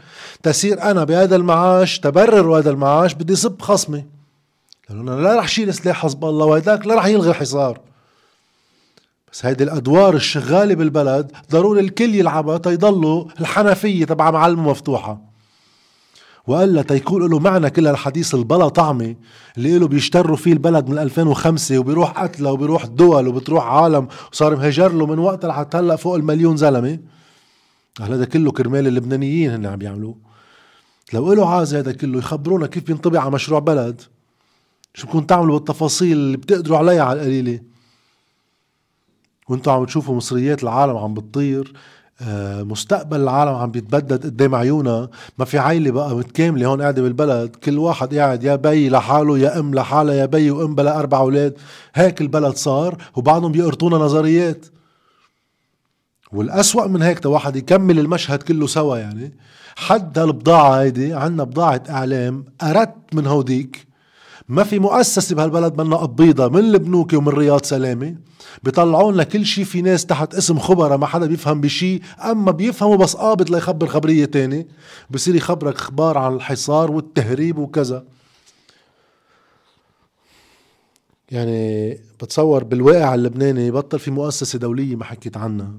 تصير 0.44 0.82
أنا 0.82 1.04
بهذا 1.04 1.36
المعاش 1.36 2.00
تبرر 2.00 2.58
هذا 2.58 2.70
المعاش 2.70 3.14
بدي 3.14 3.36
صب 3.36 3.62
خصمي. 3.62 4.06
لأنه 4.90 5.16
لا 5.16 5.40
رح 5.40 5.48
شيل 5.48 5.74
سلاح 5.74 6.04
حزب 6.04 6.26
الله 6.26 6.46
وهداك 6.46 6.88
لا 6.88 6.96
رح 6.96 7.06
يلغي 7.06 7.30
الحصار. 7.30 7.80
بس 9.36 9.46
هيدي 9.46 9.64
الأدوار 9.64 10.16
الشغالة 10.16 10.76
بالبلد 10.76 11.32
ضروري 11.52 11.80
الكل 11.80 12.16
يلعبها 12.16 12.58
تيضلوا 12.58 13.26
الحنفية 13.40 14.06
تبع 14.06 14.32
معلمة 14.32 14.70
مفتوحة. 14.70 15.22
والا 16.48 16.82
تيكون 16.82 17.30
له 17.30 17.40
معنى 17.40 17.70
كل 17.70 17.88
الحديث 17.88 18.36
البلا 18.36 18.68
طعمه 18.68 19.16
اللي 19.58 19.80
له 19.80 19.88
بيشتروا 19.88 20.38
فيه 20.38 20.54
البلد 20.54 20.90
من 20.90 20.98
2005 20.98 21.80
وبيروح 21.80 22.24
قتلة 22.24 22.52
وبيروح 22.52 22.86
دول 22.86 23.28
وبتروح 23.28 23.66
عالم 23.66 24.08
وصار 24.32 24.56
مهجر 24.56 24.92
له 24.92 25.06
من 25.06 25.20
وقت 25.20 25.46
لحتى 25.46 25.78
هلأ 25.78 25.96
فوق 25.96 26.16
المليون 26.16 26.58
زلمة. 26.58 27.00
هذا 28.02 28.26
كله 28.26 28.52
كرمال 28.52 28.88
اللبنانيين 28.88 29.52
هن 29.52 29.66
عم 29.66 29.82
يعملوه. 29.82 30.16
لو 31.14 31.34
له 31.34 31.50
عازة 31.50 31.80
هذا 31.80 31.92
كله 31.92 32.20
يخبرونا 32.20 32.68
كيف 32.68 32.84
بينطبع 32.84 33.22
على 33.22 33.32
مشروع 33.32 33.60
بلد؟ 33.60 34.02
شو 34.94 35.08
بدكم 35.08 35.22
تعملوا 35.22 35.58
بالتفاصيل 35.60 36.18
اللي 36.18 36.38
بتقدروا 36.38 36.78
عليها 36.78 37.04
على 37.04 37.20
القليلة؟ 37.20 37.75
وأنتم 39.50 39.72
عم 39.72 39.86
تشوفوا 39.86 40.16
مصريات 40.16 40.64
العالم 40.64 40.98
عم 40.98 41.14
بتطير 41.14 41.74
آه، 42.22 42.64
مستقبل 42.64 43.20
العالم 43.22 43.56
عم 43.56 43.72
بيتبدد 43.72 44.26
قدام 44.26 44.56
عيونا 44.56 45.10
ما 45.38 45.46
في 45.46 45.58
عائله 45.58 45.92
بقى 45.92 46.16
متكامله 46.16 46.68
هون 46.68 46.82
قاعدة 46.82 47.02
بالبلد. 47.02 47.56
كل 47.56 47.78
واحد 47.78 48.16
قاعد 48.16 48.44
يا 48.44 48.56
بي 48.56 48.90
لحاله 48.90 49.38
يا 49.38 49.60
أم 49.60 49.76
لحالها 49.76 50.14
يا 50.16 50.26
بي 50.26 50.52
وأم 50.52 50.76
بلا 50.76 51.00
أربع 51.00 51.18
أولاد. 51.20 51.54
هيك 51.96 52.22
البلد 52.22 52.56
صار 52.56 52.98
وبعضهم 53.16 53.52
بيقرطونا 53.52 53.98
نظريات. 53.98 54.66
والأسوأ 56.34 56.88
من 56.88 57.02
هيك 57.02 57.26
واحد 57.26 57.56
يكمل 57.56 58.00
المشهد 58.00 58.44
كله 58.44 58.68
سوا 58.68 58.98
يعني. 58.98 59.34
حد 59.76 60.20
هالبضاعة 60.20 60.82
هيدي 60.82 61.14
عنا 61.14 61.44
بضاعة 61.44 61.84
إعلام 61.90 62.46
أردت 62.64 62.96
من 63.14 63.28
هوديك. 63.28 63.88
ما 64.50 64.64
في 64.64 64.80
مؤسسة 64.80 65.36
بهالبلد 65.36 65.82
منا 65.82 65.96
قبيضة 65.96 66.48
من 66.48 66.60
البنوكي 66.60 67.16
ومن 67.16 67.28
رياض 67.28 67.66
سلامة. 67.66 68.16
بيطلعوا 68.64 69.12
لنا 69.12 69.24
كل 69.24 69.46
شيء 69.46 69.64
في 69.64 69.82
ناس 69.82 70.06
تحت 70.06 70.36
اسم 70.36 70.60
خبراء 70.60 70.98
ما 70.98 71.06
حدا 71.06 71.26
بيفهم 71.26 71.62
بشيء 71.62 72.02
أما 72.20 72.52
بيفهموا 72.52 72.96
بس 72.96 73.16
قابض 73.16 73.50
ليخبر 73.50 73.88
خبرية 73.88 74.26
تاني 74.26 74.68
بصير 75.10 75.36
يخبرك 75.36 75.76
أخبار 75.76 76.18
عن 76.18 76.34
الحصار 76.34 76.92
والتهريب 76.92 77.58
وكذا. 77.58 78.04
يعني 81.32 81.90
بتصور 82.22 82.64
بالواقع 82.64 83.16
اللبناني 83.16 83.72
بطل 83.72 84.00
في 84.00 84.12
مؤسسة 84.12 84.60
دولية 84.60 84.96
ما 84.96 85.06
حكيت 85.06 85.38
عنها. 85.38 85.72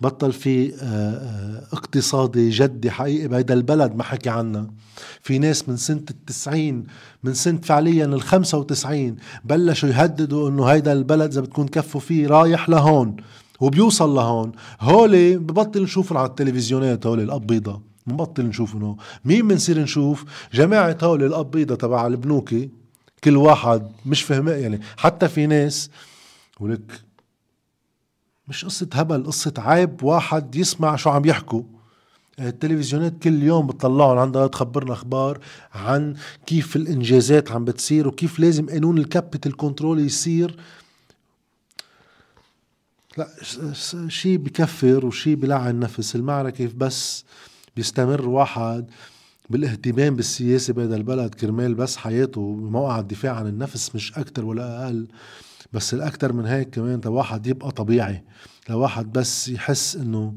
بطل 0.00 0.32
في 0.32 0.74
آه، 0.74 0.76
آه، 0.82 1.62
اقتصادي 1.72 2.50
جدي 2.50 2.90
حقيقي 2.90 3.28
بهيدا 3.28 3.54
البلد 3.54 3.94
ما 3.94 4.02
حكي 4.02 4.30
عنها. 4.30 4.66
في 5.22 5.38
ناس 5.38 5.68
من 5.68 5.76
سنة 5.76 6.04
التسعين 6.10 6.86
من 7.24 7.34
سنة 7.34 7.60
فعليا 7.62 8.04
الخمسة 8.04 8.58
وتسعين 8.58 9.16
بلشوا 9.44 9.88
يهددوا 9.88 10.48
إنه 10.48 10.64
هيدا 10.64 10.92
البلد 10.92 11.30
إذا 11.32 11.40
بتكون 11.40 11.68
كفوا 11.68 12.00
فيه 12.00 12.26
رايح 12.26 12.68
لهون 12.68 13.16
وبيوصل 13.60 14.14
لهون. 14.14 14.52
هولي 14.80 15.36
ببطل 15.36 15.82
نشوفهم 15.82 16.18
على 16.18 16.28
التلفزيونات 16.28 17.06
هولي 17.06 17.22
القبيضة 17.22 17.82
بنبطل 18.06 18.42
نشوفهم 18.42 18.96
مين 19.24 19.48
بنصير 19.48 19.78
نشوف؟ 19.78 20.24
جماعة 20.54 20.98
هولي 21.02 21.26
القبيضة 21.26 21.74
تبع 21.74 22.06
البنوكي. 22.06 22.70
كل 23.24 23.36
واحد 23.36 23.90
مش 24.06 24.22
فهم 24.22 24.48
يعني. 24.48 24.80
حتى 24.96 25.28
في 25.28 25.46
ناس 25.46 25.90
ولك 26.60 27.00
مش 28.48 28.64
قصة 28.64 28.88
هبل 28.92 29.24
قصة 29.24 29.54
عيب. 29.58 30.02
واحد 30.02 30.54
يسمع 30.54 30.96
شو 30.96 31.10
عم 31.10 31.24
يحكوا. 31.24 31.62
التلفزيونات 32.40 33.18
كل 33.22 33.42
يوم 33.42 33.66
بتطلعهم 33.66 34.18
عندها 34.18 34.46
تخبرنا 34.46 34.92
أخبار 34.92 35.38
عن 35.74 36.14
كيف 36.46 36.76
الإنجازات 36.76 37.52
عم 37.52 37.64
بتصير 37.64 38.08
وكيف 38.08 38.38
لازم 38.38 38.68
قانون 38.68 38.98
ال 38.98 39.05
capital 39.05 39.56
control 39.56 40.00
يصير. 40.00 40.56
لا 43.18 43.28
شيء 44.08 44.36
بكفر 44.36 45.06
وشيء 45.06 45.34
بلعن 45.34 45.80
نفس 45.80 46.16
المعركة 46.16 46.70
بس 46.76 47.24
بيستمر 47.76 48.28
واحد 48.28 48.90
بالاهتمام 49.50 50.16
بالسياسة 50.16 50.72
بهذا 50.72 50.96
البلد. 50.96 51.34
كرمال 51.34 51.74
بس 51.74 51.96
حياته 51.96 52.56
بموقع 52.56 52.98
الدفاع 52.98 53.34
عن 53.34 53.46
النفس 53.46 53.94
مش 53.94 54.18
أكتر 54.18 54.44
ولا 54.44 54.84
أقل. 54.84 55.06
بس 55.72 55.94
الأكتر 55.94 56.32
من 56.32 56.46
هيك 56.46 56.70
كمان 56.70 57.00
واحد 57.06 57.46
يبقى 57.46 57.70
طبيعي 57.70 58.24
لواحد 58.68 59.12
بس 59.12 59.48
يحس 59.48 59.96
إنه 59.96 60.34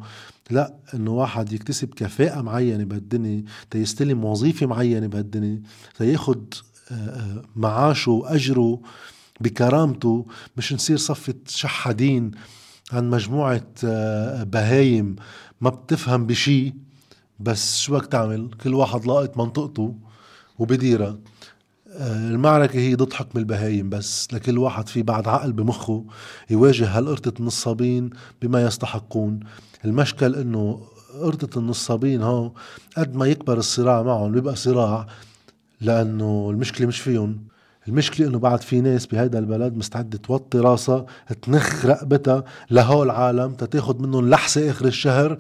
لأ 0.50 0.74
إنه 0.94 1.12
واحد 1.12 1.54
يكتسب 1.54 1.94
كفاءة 1.94 2.42
معينة 2.42 2.84
بهالدنيا 2.84 3.44
تيستلم 3.72 4.26
وظيفة 4.26 4.66
معينة 4.66 5.08
بهالدنيا 5.08 5.62
تياخد 5.98 6.54
آه، 6.92 6.94
آه، 6.94 7.42
معاشه 7.56 8.12
وأجره 8.12 8.82
بكرامته 9.42 10.26
مش 10.58 10.74
نصير 10.74 10.98
صفة 10.98 11.34
شحادين 11.48 12.32
عن 12.92 13.10
مجموعة 13.10 13.68
آه، 13.84 14.44
بهايم 14.44 15.16
ما 15.62 15.70
بتفهم 15.70 16.26
بشي 16.26 16.74
بس 17.40 17.78
شو 17.80 17.94
بدك 17.94 18.06
تعمل؟ 18.06 18.50
كل 18.64 18.74
واحد 18.74 19.06
لاقط 19.06 19.38
منطقته 19.38 19.96
وبديرها. 20.60 21.18
المعركة 21.98 22.80
هي 22.80 22.96
ضد 22.96 23.14
حكم 23.14 23.40
البهايم 23.40 23.90
بس 23.90 24.34
لكل 24.34 24.58
واحد 24.58 24.88
في 24.90 25.02
بعد 25.04 25.28
عقل 25.28 25.54
بمخه 25.54 26.06
يواجه 26.50 26.98
هالقرطة 26.98 27.40
النصابين 27.40 28.10
بما 28.42 28.62
يستحقون. 28.64 29.40
المشكل 29.86 30.36
إنه 30.36 30.82
قرطة 31.22 31.60
النصابين 31.60 32.22
هو 32.22 32.52
قد 32.98 33.16
ما 33.16 33.26
يكبر 33.26 33.58
الصراع 33.58 34.04
معهم 34.04 34.32
بيبقى 34.32 34.56
صراع 34.56 35.08
لأنه 35.82 36.48
المشكلة 36.52 36.88
مش 36.88 37.00
فيهم. 37.00 37.40
المشكلة 37.90 38.28
إنه 38.28 38.40
بعد 38.40 38.62
في 38.62 38.82
ناس 38.82 39.06
بهيدا 39.06 39.40
البلد 39.40 39.78
مستعدة 39.78 40.18
توطي 40.18 40.60
راسها 40.60 41.06
تنخ 41.42 41.86
رقبتها 41.86 42.44
لهول 42.72 43.06
العالم 43.06 43.52
تتاخد 43.52 44.02
منهم 44.02 44.30
لحسة 44.30 44.70
آخر 44.70 44.86
الشهر. 44.86 45.38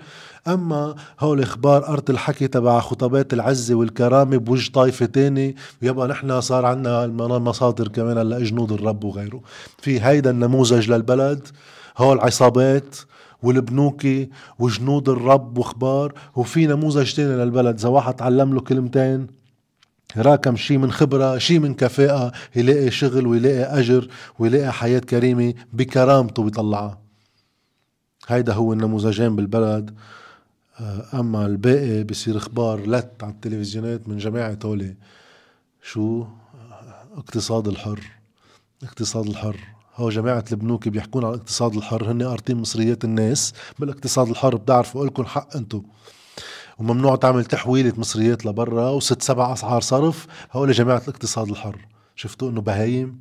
أما 0.47 0.95
هول 1.19 1.41
إخبار 1.41 1.87
أرض 1.87 2.09
الحكي 2.09 2.47
تبع 2.47 2.79
خطبات 2.79 3.33
العزة 3.33 3.75
والكرامة 3.75 4.37
بوجه 4.37 4.71
طائفة 4.71 5.05
تاني 5.05 5.55
ويبقى 5.81 6.07
نحن 6.07 6.41
صار 6.41 6.65
عنا 6.65 7.07
مصادر 7.39 7.87
كمان 7.87 8.17
هلا 8.17 8.39
جنود 8.39 8.71
الرب 8.71 9.03
وغيره. 9.03 9.41
في 9.77 10.01
هيدا 10.01 10.29
النموذج 10.29 10.91
للبلد 10.91 11.47
هول 11.97 12.19
عصابات 12.19 12.95
والبنوكي 13.43 14.29
وجنود 14.59 15.09
الرب 15.09 15.57
وإخبار 15.57 16.13
وفي 16.35 16.67
نموذج 16.67 17.13
تاني 17.13 17.43
للبلد. 17.43 17.79
إذا 17.79 17.89
واحد 17.89 18.13
تعلم 18.13 18.53
له 18.53 18.61
كلمتين 18.61 19.38
راكم 20.17 20.55
شي 20.55 20.77
من 20.77 20.91
خبرة 20.91 21.37
شي 21.37 21.59
من 21.59 21.73
كفاءة 21.73 22.31
يلاقي 22.55 22.91
شغل 22.91 23.27
ويلاقي 23.27 23.79
أجر 23.79 24.07
ويلاقي 24.39 24.73
حياة 24.73 24.99
كريمة 24.99 25.53
بكرامته 25.73 26.43
بيطلعها 26.43 27.01
هيدا 28.27 28.53
هو 28.53 28.73
النموذجين 28.73 29.35
بالبلد. 29.35 29.95
آه، 30.79 31.05
أما 31.19 31.45
الباقي 31.45 32.03
بصير 32.03 32.37
إخبار 32.37 32.89
لت 32.89 33.23
على 33.23 33.31
التلفزيونات 33.31 34.07
من 34.07 34.17
جماعة 34.17 34.59
هولي 34.65 34.95
شو؟ 35.81 36.25
اقتصاد 37.17 37.67
الحر. 37.67 37.99
اقتصاد 38.83 39.27
الحر. 39.27 39.57
هو 39.95 40.09
جماعة 40.09 40.45
البنوك 40.51 40.87
بيحكون 40.87 41.25
عن 41.25 41.33
الاقتصاد 41.33 41.75
الحر. 41.75 42.11
هن 42.11 42.23
قارطين 42.23 42.57
مصريات 42.57 43.03
الناس. 43.03 43.53
بالاقتصاد 43.79 44.29
الحر 44.29 44.55
بتعرفوا 44.55 45.05
لكم 45.05 45.25
حق 45.25 45.55
انتو 45.55 45.81
وممنوع 46.79 47.15
تعمل 47.15 47.45
تحويلة 47.45 47.93
مصريات 47.97 48.45
لبرا 48.45 48.89
وست 48.89 49.21
سبع 49.21 49.53
أسعار 49.53 49.81
صرف. 49.81 50.27
هؤلاء 50.51 50.73
جماعة 50.73 51.01
الاقتصاد 51.07 51.49
الحر. 51.49 51.77
شفتوا 52.15 52.49
إنه 52.49 52.61
بهايم؟ 52.61 53.19